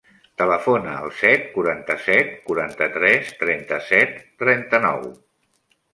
[0.41, 5.07] Telefona al set, quaranta-set, quaranta-tres, trenta-set, trenta-nou.